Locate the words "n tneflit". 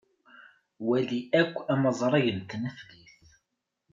2.31-3.15